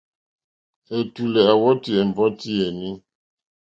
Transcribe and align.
Ɛ̀tùlɛ̀ 0.97 1.45
à 1.51 1.53
wɔ́tì 1.61 1.91
ɛ̀mbɔ́tí 2.01 2.49
yèní. 2.59 2.89